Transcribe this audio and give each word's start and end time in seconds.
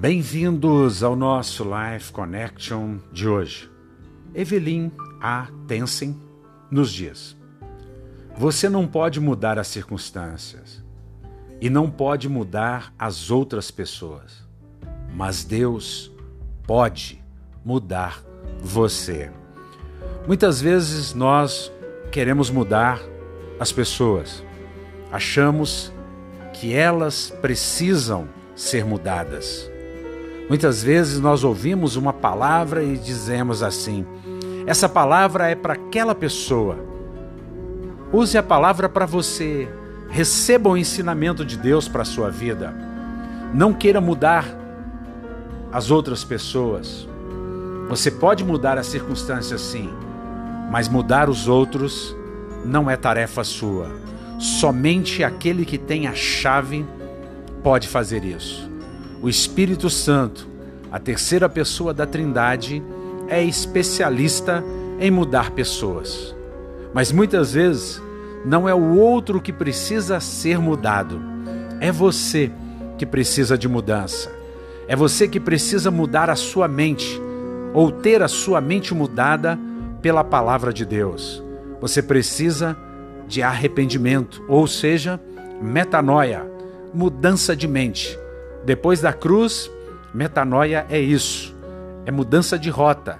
Bem-vindos 0.00 1.02
ao 1.02 1.16
nosso 1.16 1.64
Life 1.64 2.12
Connection 2.12 2.98
de 3.12 3.28
hoje. 3.28 3.68
Evelyn 4.32 4.92
A. 5.20 5.48
Tensen 5.66 6.16
nos 6.70 6.92
diz: 6.92 7.36
Você 8.36 8.68
não 8.68 8.86
pode 8.86 9.18
mudar 9.18 9.58
as 9.58 9.66
circunstâncias 9.66 10.84
e 11.60 11.68
não 11.68 11.90
pode 11.90 12.28
mudar 12.28 12.94
as 12.96 13.28
outras 13.28 13.72
pessoas, 13.72 14.48
mas 15.12 15.42
Deus 15.42 16.12
pode 16.64 17.20
mudar 17.64 18.22
você. 18.60 19.32
Muitas 20.28 20.60
vezes 20.60 21.12
nós 21.12 21.72
queremos 22.12 22.50
mudar 22.50 23.02
as 23.58 23.72
pessoas, 23.72 24.44
achamos 25.10 25.92
que 26.52 26.72
elas 26.72 27.36
precisam 27.42 28.28
ser 28.54 28.84
mudadas. 28.84 29.68
Muitas 30.48 30.82
vezes 30.82 31.20
nós 31.20 31.44
ouvimos 31.44 31.96
uma 31.96 32.12
palavra 32.12 32.82
e 32.82 32.96
dizemos 32.96 33.62
assim: 33.62 34.06
essa 34.66 34.88
palavra 34.88 35.48
é 35.48 35.54
para 35.54 35.74
aquela 35.74 36.14
pessoa. 36.14 36.76
Use 38.12 38.36
a 38.38 38.42
palavra 38.42 38.88
para 38.88 39.04
você. 39.04 39.68
Receba 40.08 40.70
o 40.70 40.76
ensinamento 40.76 41.44
de 41.44 41.56
Deus 41.58 41.86
para 41.86 42.02
a 42.02 42.06
sua 42.06 42.30
vida. 42.30 42.74
Não 43.52 43.74
queira 43.74 44.00
mudar 44.00 44.46
as 45.70 45.90
outras 45.90 46.24
pessoas. 46.24 47.06
Você 47.88 48.10
pode 48.10 48.42
mudar 48.44 48.78
as 48.78 48.86
circunstâncias 48.86 49.60
sim, 49.60 49.90
mas 50.70 50.88
mudar 50.88 51.28
os 51.28 51.48
outros 51.48 52.16
não 52.64 52.90
é 52.90 52.96
tarefa 52.96 53.44
sua. 53.44 53.90
Somente 54.38 55.24
aquele 55.24 55.64
que 55.64 55.76
tem 55.76 56.06
a 56.06 56.14
chave 56.14 56.86
pode 57.62 57.88
fazer 57.88 58.24
isso. 58.24 58.70
O 59.20 59.28
Espírito 59.28 59.90
Santo, 59.90 60.46
a 60.92 60.98
terceira 60.98 61.48
pessoa 61.48 61.92
da 61.92 62.06
Trindade, 62.06 62.82
é 63.26 63.42
especialista 63.42 64.62
em 65.00 65.10
mudar 65.10 65.50
pessoas. 65.50 66.34
Mas 66.94 67.10
muitas 67.10 67.52
vezes 67.52 68.00
não 68.44 68.68
é 68.68 68.74
o 68.74 68.96
outro 68.96 69.40
que 69.40 69.52
precisa 69.52 70.20
ser 70.20 70.58
mudado, 70.58 71.20
é 71.80 71.90
você 71.90 72.50
que 72.96 73.04
precisa 73.04 73.58
de 73.58 73.68
mudança. 73.68 74.32
É 74.86 74.96
você 74.96 75.28
que 75.28 75.38
precisa 75.38 75.90
mudar 75.90 76.30
a 76.30 76.36
sua 76.36 76.66
mente 76.66 77.20
ou 77.74 77.92
ter 77.92 78.22
a 78.22 78.28
sua 78.28 78.60
mente 78.60 78.94
mudada 78.94 79.58
pela 80.00 80.24
palavra 80.24 80.72
de 80.72 80.84
Deus. 80.84 81.42
Você 81.80 82.02
precisa 82.02 82.76
de 83.26 83.42
arrependimento, 83.42 84.42
ou 84.48 84.66
seja, 84.66 85.20
metanoia, 85.60 86.46
mudança 86.94 87.54
de 87.54 87.68
mente. 87.68 88.18
Depois 88.68 89.00
da 89.00 89.14
cruz, 89.14 89.70
metanoia 90.12 90.84
é 90.90 91.00
isso, 91.00 91.56
é 92.04 92.10
mudança 92.10 92.58
de 92.58 92.68
rota, 92.68 93.18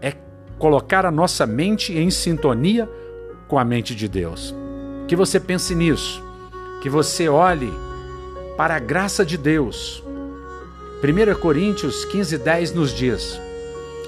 é 0.00 0.12
colocar 0.56 1.04
a 1.04 1.10
nossa 1.10 1.44
mente 1.44 1.98
em 1.98 2.12
sintonia 2.12 2.88
com 3.48 3.58
a 3.58 3.64
mente 3.64 3.92
de 3.92 4.06
Deus. 4.06 4.54
Que 5.08 5.16
você 5.16 5.40
pense 5.40 5.74
nisso, 5.74 6.22
que 6.80 6.88
você 6.88 7.28
olhe 7.28 7.72
para 8.56 8.76
a 8.76 8.78
graça 8.78 9.26
de 9.26 9.36
Deus. 9.36 10.00
1 11.02 11.40
Coríntios 11.40 12.04
15, 12.04 12.38
10 12.38 12.74
nos 12.74 12.94
diz: 12.94 13.40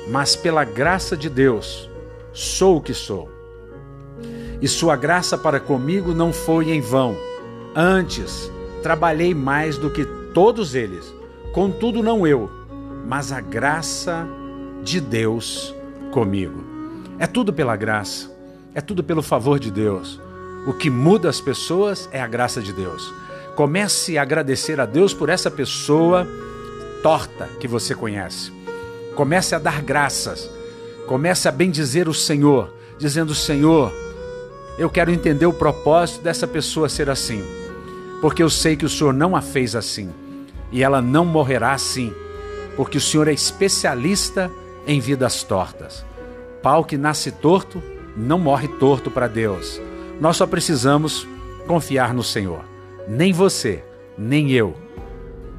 Mas 0.06 0.36
pela 0.36 0.62
graça 0.62 1.16
de 1.16 1.28
Deus 1.28 1.90
sou 2.32 2.76
o 2.76 2.80
que 2.80 2.94
sou. 2.94 3.28
E 4.62 4.68
sua 4.68 4.94
graça 4.94 5.36
para 5.36 5.58
comigo 5.58 6.14
não 6.14 6.32
foi 6.32 6.70
em 6.70 6.80
vão. 6.80 7.16
Antes, 7.74 8.52
trabalhei 8.84 9.34
mais 9.34 9.76
do 9.78 9.90
que 9.90 10.06
todos 10.36 10.74
eles. 10.74 11.14
Contudo, 11.54 12.02
não 12.02 12.26
eu, 12.26 12.50
mas 13.06 13.32
a 13.32 13.40
graça 13.40 14.28
de 14.84 15.00
Deus 15.00 15.74
comigo. 16.12 16.62
É 17.18 17.26
tudo 17.26 17.54
pela 17.54 17.74
graça, 17.74 18.30
é 18.74 18.82
tudo 18.82 19.02
pelo 19.02 19.22
favor 19.22 19.58
de 19.58 19.70
Deus. 19.70 20.20
O 20.66 20.74
que 20.74 20.90
muda 20.90 21.30
as 21.30 21.40
pessoas 21.40 22.06
é 22.12 22.20
a 22.20 22.26
graça 22.26 22.60
de 22.60 22.70
Deus. 22.74 23.14
Comece 23.54 24.18
a 24.18 24.22
agradecer 24.22 24.78
a 24.78 24.84
Deus 24.84 25.14
por 25.14 25.30
essa 25.30 25.50
pessoa 25.50 26.28
torta 27.02 27.48
que 27.58 27.66
você 27.66 27.94
conhece. 27.94 28.52
Comece 29.14 29.54
a 29.54 29.58
dar 29.58 29.80
graças. 29.80 30.50
Comece 31.06 31.48
a 31.48 31.52
bendizer 31.52 32.10
o 32.10 32.14
Senhor, 32.14 32.74
dizendo: 32.98 33.34
Senhor, 33.34 33.90
eu 34.76 34.90
quero 34.90 35.10
entender 35.10 35.46
o 35.46 35.54
propósito 35.54 36.22
dessa 36.22 36.46
pessoa 36.46 36.90
ser 36.90 37.08
assim, 37.08 37.42
porque 38.20 38.42
eu 38.42 38.50
sei 38.50 38.76
que 38.76 38.84
o 38.84 38.90
Senhor 38.90 39.14
não 39.14 39.34
a 39.34 39.40
fez 39.40 39.74
assim 39.74 40.25
e 40.70 40.82
ela 40.82 41.00
não 41.00 41.24
morrerá 41.24 41.72
assim, 41.72 42.12
porque 42.76 42.98
o 42.98 43.00
Senhor 43.00 43.28
é 43.28 43.32
especialista 43.32 44.50
em 44.86 45.00
vidas 45.00 45.42
tortas. 45.42 46.04
Pau 46.62 46.84
que 46.84 46.96
nasce 46.96 47.30
torto 47.30 47.82
não 48.16 48.38
morre 48.38 48.68
torto 48.68 49.10
para 49.10 49.28
Deus. 49.28 49.80
Nós 50.20 50.36
só 50.36 50.46
precisamos 50.46 51.26
confiar 51.66 52.14
no 52.14 52.22
Senhor. 52.22 52.64
Nem 53.08 53.32
você, 53.32 53.84
nem 54.16 54.50
eu. 54.52 54.74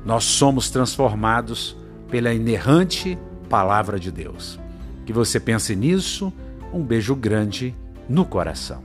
Nós 0.05 0.23
somos 0.23 0.69
transformados 0.69 1.77
pela 2.09 2.33
inerrante 2.33 3.17
palavra 3.49 3.99
de 3.99 4.11
Deus. 4.11 4.59
Que 5.05 5.13
você 5.13 5.39
pense 5.39 5.75
nisso. 5.75 6.33
Um 6.73 6.83
beijo 6.83 7.15
grande 7.15 7.75
no 8.09 8.25
coração. 8.25 8.83